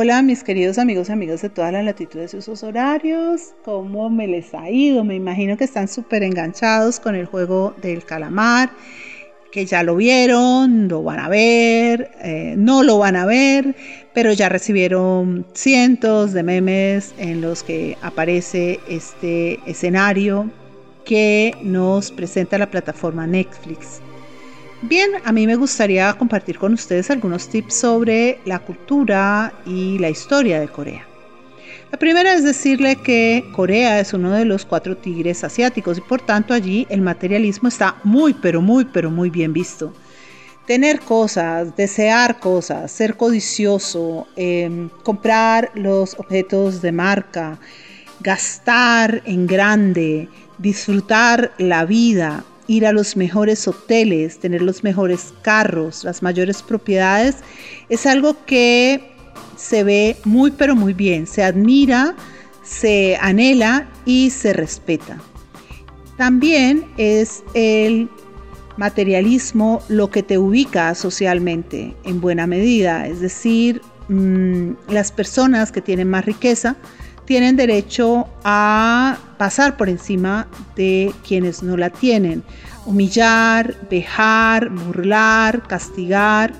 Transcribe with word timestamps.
Hola 0.00 0.22
mis 0.22 0.44
queridos 0.44 0.78
amigos 0.78 1.08
y 1.08 1.12
amigas 1.12 1.42
de 1.42 1.48
todas 1.48 1.72
las 1.72 1.84
latitudes 1.84 2.32
y 2.32 2.36
usos 2.36 2.62
horarios, 2.62 3.54
¿cómo 3.64 4.08
me 4.08 4.28
les 4.28 4.54
ha 4.54 4.70
ido? 4.70 5.02
Me 5.02 5.16
imagino 5.16 5.56
que 5.56 5.64
están 5.64 5.88
súper 5.88 6.22
enganchados 6.22 7.00
con 7.00 7.16
el 7.16 7.26
juego 7.26 7.74
del 7.82 8.04
calamar, 8.04 8.70
que 9.50 9.66
ya 9.66 9.82
lo 9.82 9.96
vieron, 9.96 10.86
lo 10.86 11.02
van 11.02 11.18
a 11.18 11.28
ver, 11.28 12.12
eh, 12.22 12.54
no 12.56 12.84
lo 12.84 12.98
van 12.98 13.16
a 13.16 13.26
ver, 13.26 13.74
pero 14.14 14.32
ya 14.32 14.48
recibieron 14.48 15.44
cientos 15.52 16.32
de 16.32 16.44
memes 16.44 17.12
en 17.18 17.40
los 17.40 17.64
que 17.64 17.96
aparece 18.00 18.78
este 18.88 19.58
escenario 19.66 20.48
que 21.04 21.56
nos 21.60 22.12
presenta 22.12 22.56
la 22.56 22.70
plataforma 22.70 23.26
Netflix. 23.26 24.00
Bien, 24.82 25.10
a 25.24 25.32
mí 25.32 25.44
me 25.44 25.56
gustaría 25.56 26.12
compartir 26.14 26.56
con 26.56 26.72
ustedes 26.72 27.10
algunos 27.10 27.48
tips 27.48 27.74
sobre 27.74 28.38
la 28.44 28.60
cultura 28.60 29.52
y 29.66 29.98
la 29.98 30.08
historia 30.08 30.60
de 30.60 30.68
Corea. 30.68 31.04
La 31.90 31.98
primera 31.98 32.32
es 32.32 32.44
decirle 32.44 32.94
que 32.94 33.44
Corea 33.56 33.98
es 33.98 34.12
uno 34.12 34.30
de 34.30 34.44
los 34.44 34.64
cuatro 34.64 34.96
tigres 34.96 35.42
asiáticos 35.42 35.98
y 35.98 36.00
por 36.02 36.20
tanto 36.20 36.54
allí 36.54 36.86
el 36.90 37.00
materialismo 37.00 37.68
está 37.68 37.96
muy, 38.04 38.34
pero 38.34 38.62
muy, 38.62 38.84
pero 38.84 39.10
muy 39.10 39.30
bien 39.30 39.52
visto. 39.52 39.92
Tener 40.64 41.00
cosas, 41.00 41.74
desear 41.74 42.38
cosas, 42.38 42.92
ser 42.92 43.16
codicioso, 43.16 44.28
em, 44.36 44.90
comprar 45.02 45.72
los 45.74 46.14
objetos 46.20 46.80
de 46.82 46.92
marca, 46.92 47.58
gastar 48.20 49.22
en 49.24 49.48
grande, 49.48 50.28
disfrutar 50.58 51.52
la 51.58 51.84
vida, 51.84 52.44
ir 52.68 52.86
a 52.86 52.92
los 52.92 53.16
mejores 53.16 53.66
hoteles, 53.66 54.38
tener 54.38 54.62
los 54.62 54.84
mejores 54.84 55.34
carros, 55.42 56.04
las 56.04 56.22
mayores 56.22 56.62
propiedades, 56.62 57.36
es 57.88 58.06
algo 58.06 58.36
que 58.46 59.10
se 59.56 59.82
ve 59.82 60.16
muy 60.24 60.52
pero 60.52 60.76
muy 60.76 60.92
bien, 60.92 61.26
se 61.26 61.42
admira, 61.42 62.14
se 62.62 63.18
anhela 63.20 63.88
y 64.04 64.30
se 64.30 64.52
respeta. 64.52 65.18
También 66.16 66.84
es 66.98 67.42
el 67.54 68.08
materialismo 68.76 69.82
lo 69.88 70.10
que 70.10 70.22
te 70.22 70.38
ubica 70.38 70.94
socialmente 70.94 71.96
en 72.04 72.20
buena 72.20 72.46
medida, 72.46 73.08
es 73.08 73.20
decir, 73.20 73.80
mm, 74.08 74.72
las 74.88 75.10
personas 75.10 75.72
que 75.72 75.80
tienen 75.80 76.08
más 76.08 76.24
riqueza 76.24 76.76
tienen 77.28 77.56
derecho 77.56 78.26
a 78.42 79.18
pasar 79.36 79.76
por 79.76 79.90
encima 79.90 80.48
de 80.76 81.12
quienes 81.26 81.62
no 81.62 81.76
la 81.76 81.90
tienen. 81.90 82.42
Humillar, 82.86 83.76
vejar, 83.90 84.70
burlar, 84.70 85.62
castigar, 85.68 86.54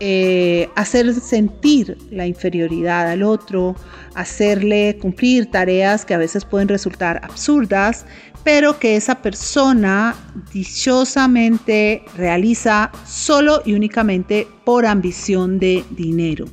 eh, 0.00 0.70
hacer 0.76 1.12
sentir 1.12 1.98
la 2.10 2.26
inferioridad 2.26 3.06
al 3.06 3.22
otro, 3.22 3.76
hacerle 4.14 4.96
cumplir 4.98 5.50
tareas 5.50 6.06
que 6.06 6.14
a 6.14 6.18
veces 6.18 6.46
pueden 6.46 6.68
resultar 6.68 7.20
absurdas, 7.22 8.06
pero 8.44 8.78
que 8.78 8.96
esa 8.96 9.20
persona 9.20 10.14
dichosamente 10.54 12.02
realiza 12.16 12.90
solo 13.06 13.60
y 13.66 13.74
únicamente 13.74 14.48
por 14.64 14.86
ambición 14.86 15.58
de 15.58 15.84
dinero. 15.90 16.46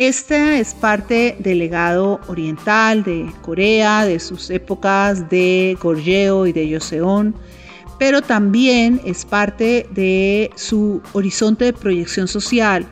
Esta 0.00 0.58
es 0.58 0.72
parte 0.72 1.36
del 1.40 1.58
legado 1.58 2.20
oriental 2.26 3.04
de 3.04 3.30
Corea, 3.42 4.06
de 4.06 4.18
sus 4.18 4.48
épocas 4.48 5.28
de 5.28 5.76
Goryeo 5.78 6.46
y 6.46 6.54
de 6.54 6.72
Joseon, 6.72 7.34
pero 7.98 8.22
también 8.22 9.02
es 9.04 9.26
parte 9.26 9.86
de 9.90 10.50
su 10.54 11.02
horizonte 11.12 11.66
de 11.66 11.72
proyección 11.74 12.28
social, 12.28 12.86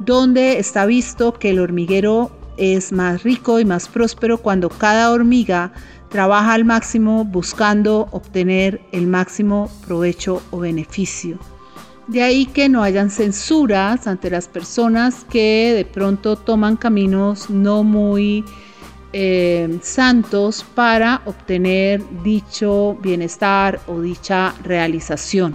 donde 0.00 0.58
está 0.58 0.84
visto 0.84 1.32
que 1.32 1.48
el 1.48 1.60
hormiguero 1.60 2.30
es 2.58 2.92
más 2.92 3.22
rico 3.22 3.58
y 3.58 3.64
más 3.64 3.88
próspero 3.88 4.36
cuando 4.36 4.68
cada 4.68 5.12
hormiga 5.12 5.72
trabaja 6.10 6.52
al 6.52 6.66
máximo 6.66 7.24
buscando 7.24 8.06
obtener 8.10 8.82
el 8.92 9.06
máximo 9.06 9.70
provecho 9.86 10.42
o 10.50 10.58
beneficio. 10.58 11.38
De 12.10 12.24
ahí 12.24 12.46
que 12.46 12.68
no 12.68 12.82
hayan 12.82 13.08
censuras 13.08 14.08
ante 14.08 14.30
las 14.30 14.48
personas 14.48 15.24
que 15.30 15.72
de 15.76 15.84
pronto 15.84 16.34
toman 16.34 16.76
caminos 16.76 17.48
no 17.50 17.84
muy 17.84 18.44
eh, 19.12 19.78
santos 19.80 20.66
para 20.74 21.22
obtener 21.24 22.02
dicho 22.24 22.98
bienestar 23.00 23.80
o 23.86 24.00
dicha 24.00 24.52
realización. 24.64 25.54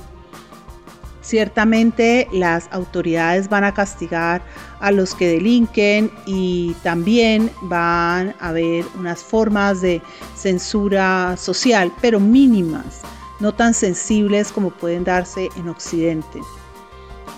Ciertamente 1.19 2.29
las 2.31 2.69
autoridades 2.71 3.49
van 3.49 3.65
a 3.65 3.73
castigar 3.73 4.41
a 4.79 4.91
los 4.91 5.13
que 5.13 5.27
delinquen 5.27 6.09
y 6.25 6.73
también 6.83 7.51
van 7.63 8.33
a 8.39 8.47
haber 8.47 8.85
unas 8.97 9.21
formas 9.21 9.81
de 9.81 10.01
censura 10.37 11.35
social, 11.35 11.91
pero 11.99 12.21
mínimas 12.21 13.01
no 13.39 13.53
tan 13.53 13.73
sensibles 13.73 14.51
como 14.51 14.71
pueden 14.71 15.03
darse 15.03 15.49
en 15.57 15.69
Occidente. 15.69 16.39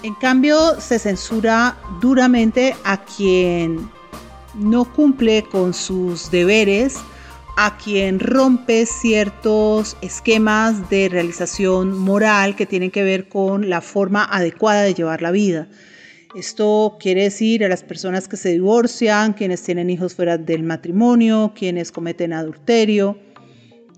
En 0.04 0.14
cambio, 0.16 0.80
se 0.80 1.00
censura 1.00 1.78
duramente 2.02 2.76
a 2.84 3.04
quien 3.04 3.90
no 4.56 4.86
cumple 4.86 5.44
con 5.44 5.74
sus 5.74 6.30
deberes, 6.30 6.98
a 7.58 7.78
quien 7.78 8.20
rompe 8.20 8.86
ciertos 8.86 9.98
esquemas 10.02 10.90
de 10.92 11.10
realización 11.10 11.98
moral 11.98 12.56
que 12.56 12.68
tienen 12.68 12.92
que 12.92 13.02
ver 13.02 13.28
con 13.28 13.70
la 13.70 13.82
forma 13.82 14.24
adecuada 14.24 14.84
de 14.84 14.94
llevar 14.94 15.24
la 15.24 15.32
vida. 15.32 15.68
Esto 16.36 16.98
quiere 17.00 17.24
decir 17.24 17.66
a 17.66 17.70
las 17.70 17.84
personas 17.84 18.28
que 18.28 18.38
se 18.38 18.50
divorcian, 18.50 19.34
quienes 19.34 19.64
tienen 19.64 19.90
hijos 19.90 20.14
fuera 20.14 20.38
del 20.38 20.62
matrimonio, 20.62 21.54
quienes 21.56 21.92
cometen 21.92 22.34
adulterio, 22.34 23.18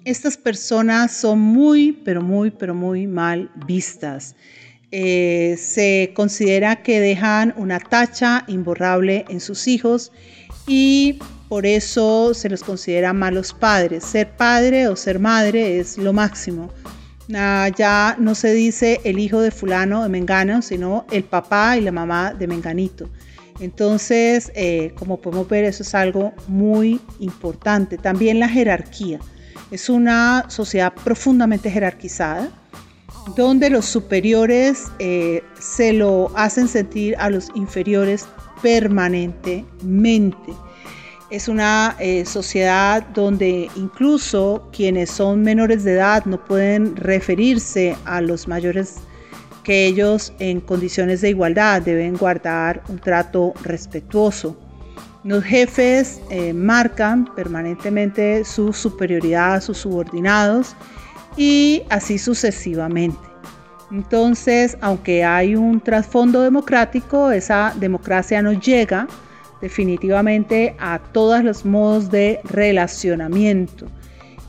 estas 0.06 0.38
personas 0.38 1.12
son 1.12 1.40
muy, 1.40 1.92
pero 1.92 2.22
muy, 2.22 2.52
pero 2.52 2.74
muy 2.74 3.08
mal 3.08 3.50
vistas. 3.68 4.36
Eh, 4.92 5.56
se 5.60 6.14
considera 6.16 6.82
que 6.82 7.00
dejan 7.00 7.54
una 7.58 7.80
tacha 7.80 8.44
imborrable 8.48 9.26
en 9.30 9.40
sus 9.40 9.68
hijos 9.68 10.12
y 10.66 11.20
por 11.48 11.66
eso 11.66 12.34
se 12.34 12.50
los 12.50 12.64
considera 12.64 13.14
malos 13.14 13.54
padres. 13.54 14.04
Ser 14.04 14.32
padre 14.32 14.88
o 14.88 14.96
ser 14.96 15.20
madre 15.20 15.80
es 15.80 15.98
lo 15.98 16.14
máximo. 16.14 16.72
Ah, 17.36 17.70
ya 17.78 18.16
no 18.20 18.34
se 18.34 18.54
dice 18.54 19.02
el 19.04 19.20
hijo 19.20 19.42
de 19.42 19.52
fulano 19.52 20.02
de 20.02 20.10
Mengano, 20.10 20.64
sino 20.64 21.06
el 21.12 21.24
papá 21.24 21.78
y 21.78 21.82
la 21.82 21.92
mamá 21.92 22.34
de 22.34 22.48
Menganito. 22.48 23.08
Entonces, 23.60 24.52
eh, 24.56 24.94
como 24.96 25.18
podemos 25.18 25.48
ver, 25.48 25.66
eso 25.66 25.84
es 25.84 25.94
algo 25.94 26.34
muy 26.48 27.00
importante. 27.20 27.98
También 27.98 28.40
la 28.40 28.50
jerarquía. 28.50 29.20
Es 29.72 29.90
una 29.90 30.46
sociedad 30.50 30.94
profundamente 31.04 31.70
jerarquizada, 31.70 32.50
donde 33.36 33.70
los 33.70 33.86
superiores 33.86 34.86
eh, 34.98 35.44
se 35.60 35.94
lo 35.94 36.32
hacen 36.36 36.68
sentir 36.68 37.16
a 37.20 37.30
los 37.30 37.50
inferiores 37.54 38.26
permanentemente. 38.62 40.54
Es 41.30 41.48
una 41.48 41.96
eh, 42.00 42.26
sociedad 42.26 43.06
donde 43.14 43.70
incluso 43.76 44.68
quienes 44.72 45.12
son 45.12 45.44
menores 45.44 45.84
de 45.84 45.94
edad 45.94 46.26
no 46.26 46.44
pueden 46.44 46.96
referirse 46.96 47.96
a 48.06 48.22
los 48.22 48.48
mayores 48.48 48.96
que 49.64 49.86
ellos 49.86 50.34
en 50.40 50.62
condiciones 50.62 51.22
de 51.22 51.30
igualdad 51.30 51.84
deben 51.84 52.18
guardar 52.18 52.82
un 52.90 52.98
trato 52.98 53.54
respetuoso. 53.64 54.58
Los 55.24 55.44
jefes 55.44 56.22
eh, 56.30 56.54
marcan 56.54 57.26
permanentemente 57.36 58.46
su 58.46 58.72
superioridad 58.72 59.56
a 59.56 59.62
sus 59.62 59.80
subordinados 59.80 60.76
y 61.36 61.84
así 61.90 62.18
sucesivamente. 62.18 63.20
Entonces, 63.92 64.78
aunque 64.82 65.26
hay 65.26 65.56
un 65.56 65.82
trasfondo 65.82 66.42
democrático, 66.42 67.32
esa 67.32 67.74
democracia 67.80 68.42
no 68.42 68.54
llega 68.54 69.08
definitivamente 69.62 70.76
a 70.80 71.00
todos 71.12 71.44
los 71.44 71.66
modos 71.66 72.10
de 72.10 72.40
relacionamiento. 72.46 73.88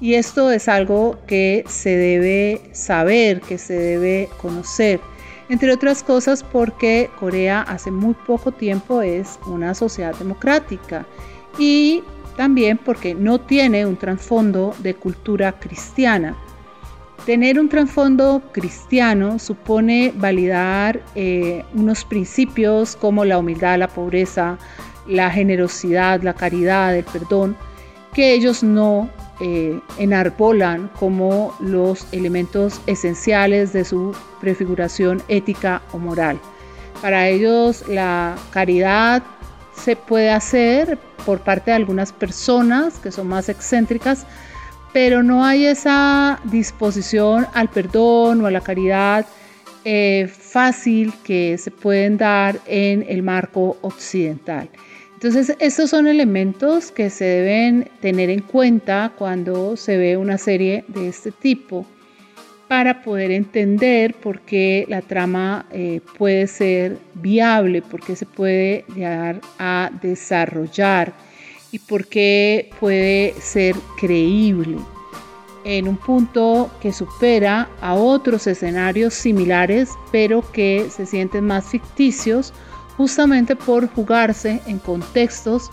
Y 0.01 0.15
esto 0.15 0.51
es 0.51 0.69
algo 0.69 1.19
que 1.27 1.65
se 1.69 1.97
debe 1.97 2.63
saber, 2.73 3.41
que 3.41 3.59
se 3.59 3.75
debe 3.75 4.29
conocer 4.41 5.01
entre 5.51 5.73
otras 5.73 6.05
cosas 6.05 6.45
porque 6.45 7.11
Corea 7.19 7.63
hace 7.63 7.91
muy 7.91 8.15
poco 8.15 8.53
tiempo 8.53 9.03
es 9.03 9.41
una 9.47 9.75
sociedad 9.75 10.15
democrática 10.15 11.05
y 11.59 12.05
también 12.37 12.79
porque 12.79 13.17
no 13.17 13.41
tiene 13.41 13.85
un 13.85 13.97
trasfondo 13.97 14.75
de 14.79 14.95
cultura 14.95 15.59
cristiana. 15.59 16.37
Tener 17.27 17.59
un 17.59 17.69
trasfondo 17.69 18.41
cristiano 18.53 19.41
supone 19.41 20.13
validar 20.17 21.03
eh, 21.17 21.65
unos 21.75 22.05
principios 22.05 22.95
como 22.95 23.25
la 23.25 23.39
humildad, 23.39 23.79
la 23.79 23.89
pobreza, 23.89 24.57
la 25.09 25.31
generosidad, 25.31 26.23
la 26.23 26.33
caridad, 26.33 26.97
el 26.97 27.05
perdón, 27.05 27.57
que 28.15 28.35
ellos 28.35 28.63
no 28.63 29.11
eh, 29.41 29.81
enarbolan 29.99 30.91
como 30.99 31.55
los 31.61 32.07
elementos 32.13 32.81
esenciales 32.87 33.73
de 33.73 33.85
su 33.85 34.15
prefiguración 34.41 35.23
ética 35.29 35.83
o 35.93 35.99
moral. 35.99 36.39
Para 37.01 37.29
ellos 37.29 37.85
la 37.89 38.37
caridad 38.51 39.23
se 39.75 39.97
puede 39.97 40.31
hacer 40.31 40.99
por 41.25 41.41
parte 41.41 41.71
de 41.71 41.77
algunas 41.77 42.13
personas 42.13 42.99
que 42.99 43.11
son 43.11 43.29
más 43.29 43.49
excéntricas, 43.49 44.27
pero 44.93 45.23
no 45.23 45.45
hay 45.45 45.67
esa 45.67 46.41
disposición 46.45 47.47
al 47.55 47.69
perdón 47.69 48.43
o 48.43 48.47
a 48.47 48.51
la 48.51 48.61
caridad 48.61 49.27
eh, 49.85 50.31
fácil 50.31 51.15
que 51.25 51.57
se 51.57 51.71
pueden 51.71 52.19
dar 52.19 52.61
en 52.67 53.07
el 53.09 53.23
marco 53.23 53.79
occidental. 53.81 54.69
Entonces, 55.23 55.55
estos 55.59 55.91
son 55.91 56.07
elementos 56.07 56.91
que 56.91 57.11
se 57.11 57.27
deben 57.27 57.91
tener 58.01 58.31
en 58.31 58.41
cuenta 58.41 59.13
cuando 59.19 59.77
se 59.77 59.99
ve 59.99 60.17
una 60.17 60.39
serie 60.39 60.83
de 60.89 61.09
este 61.09 61.31
tipo 61.31 61.85
para 62.69 63.03
poder 63.03 63.31
entender 63.31 64.15
por 64.15 64.41
qué 64.41 64.87
la 64.89 65.03
trama 65.03 65.67
eh, 65.73 66.01
puede 66.17 66.47
ser 66.47 66.97
viable, 67.13 67.83
por 67.83 68.03
qué 68.03 68.17
se 68.17 68.25
puede 68.25 68.87
llegar 68.95 69.43
a 69.59 69.91
desarrollar 70.01 71.13
y 71.71 71.81
por 71.81 72.07
qué 72.07 72.71
puede 72.81 73.35
ser 73.43 73.77
creíble 74.01 74.79
en 75.65 75.87
un 75.87 75.99
punto 75.99 76.71
que 76.81 76.95
supera 76.95 77.69
a 77.83 77.93
otros 77.93 78.47
escenarios 78.47 79.13
similares, 79.13 79.91
pero 80.11 80.43
que 80.51 80.87
se 80.89 81.05
sienten 81.05 81.45
más 81.45 81.67
ficticios 81.67 82.55
justamente 83.01 83.57
por 83.57 83.89
jugarse 83.89 84.61
en 84.67 84.79
contextos 84.79 85.71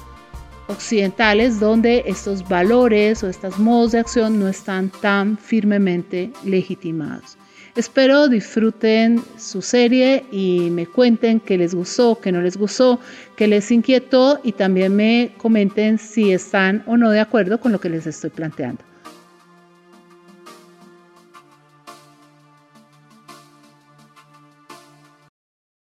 occidentales 0.69 1.59
donde 1.59 2.03
estos 2.05 2.47
valores 2.47 3.21
o 3.21 3.27
estos 3.27 3.59
modos 3.59 3.91
de 3.91 3.99
acción 3.99 4.39
no 4.39 4.47
están 4.47 4.89
tan 5.01 5.37
firmemente 5.37 6.31
legitimados. 6.45 7.37
Espero 7.75 8.29
disfruten 8.29 9.21
su 9.37 9.61
serie 9.61 10.23
y 10.31 10.69
me 10.69 10.87
cuenten 10.87 11.41
qué 11.41 11.57
les 11.57 11.75
gustó, 11.75 12.17
qué 12.17 12.31
no 12.31 12.41
les 12.41 12.55
gustó, 12.55 13.01
qué 13.35 13.45
les 13.45 13.69
inquietó 13.71 14.39
y 14.41 14.53
también 14.53 14.95
me 14.95 15.33
comenten 15.37 15.99
si 15.99 16.31
están 16.31 16.81
o 16.87 16.95
no 16.95 17.11
de 17.11 17.19
acuerdo 17.19 17.59
con 17.59 17.73
lo 17.73 17.81
que 17.81 17.89
les 17.89 18.07
estoy 18.07 18.29
planteando. 18.29 18.85